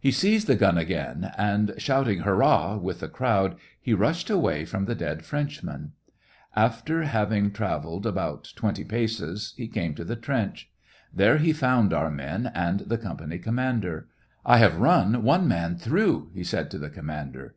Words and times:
He 0.00 0.10
seized 0.10 0.46
the 0.46 0.54
gun 0.54 0.78
again, 0.78 1.34
and, 1.36 1.74
shout 1.76 2.08
ing•' 2.08 2.20
Hurrah!" 2.22 2.76
with 2.78 3.00
the 3.00 3.10
crowd, 3.10 3.56
he 3.78 3.92
rushed 3.92 4.30
away 4.30 4.64
from 4.64 4.86
the 4.86 4.94
dead 4.94 5.22
Frenchman. 5.22 5.92
After 6.56 7.02
having 7.02 7.50
trav 7.50 7.84
ersed 7.84 8.06
about 8.06 8.52
twenty 8.56 8.84
paces, 8.84 9.52
he 9.58 9.68
came 9.68 9.94
to 9.96 10.04
the 10.04 10.16
trench. 10.16 10.70
There 11.12 11.36
he 11.36 11.52
found 11.52 11.92
our 11.92 12.10
men 12.10 12.50
and 12.54 12.80
the 12.80 12.96
company 12.96 13.38
com 13.38 13.56
mander." 13.56 14.08
I 14.46 14.56
have 14.56 14.80
run 14.80 15.22
one 15.22 15.46
man 15.46 15.76
through!" 15.76 16.30
he 16.34 16.42
said 16.42 16.70
to 16.70 16.78
the 16.78 16.88
commander. 16.88 17.54